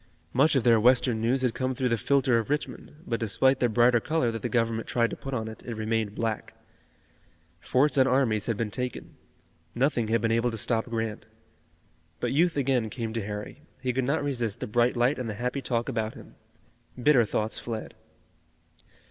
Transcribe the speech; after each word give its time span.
Much 0.33 0.55
of 0.55 0.63
their 0.63 0.79
Western 0.79 1.21
news 1.21 1.43
had 1.43 1.53
come 1.53 1.75
through 1.75 1.87
the 1.87 1.95
filter 1.95 2.39
of 2.39 2.49
Richmond, 2.49 3.03
but 3.05 3.19
despite 3.19 3.59
the 3.59 3.69
brighter 3.69 3.99
color 3.99 4.31
that 4.31 4.41
the 4.41 4.49
Government 4.49 4.87
tried 4.87 5.11
to 5.11 5.15
put 5.15 5.31
on 5.31 5.47
it, 5.47 5.61
it 5.63 5.75
remained 5.75 6.15
black. 6.15 6.55
Forts 7.59 7.97
and 7.99 8.09
armies 8.09 8.47
had 8.47 8.57
been 8.57 8.71
taken. 8.71 9.15
Nothing 9.75 10.07
had 10.07 10.19
been 10.19 10.31
able 10.31 10.49
to 10.49 10.57
stop 10.57 10.85
Grant. 10.85 11.27
But 12.19 12.31
youth 12.31 12.57
again 12.57 12.89
came 12.89 13.13
to 13.13 13.23
Harry. 13.23 13.61
He 13.79 13.93
could 13.93 14.03
not 14.05 14.23
resist 14.23 14.59
the 14.59 14.65
bright 14.65 14.97
light 14.97 15.19
and 15.19 15.29
the 15.29 15.35
happy 15.35 15.61
talk 15.61 15.87
about 15.87 16.15
him. 16.15 16.33
Bitter 16.99 17.23
thoughts 17.23 17.59
fled. 17.59 17.93